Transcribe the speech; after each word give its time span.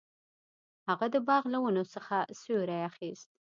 هغه 0.87 1.05
د 1.13 1.15
باغ 1.27 1.43
له 1.53 1.57
ونو 1.63 1.83
څخه 1.93 2.15
سیوری 2.39 2.79
اخیست. 2.89 3.29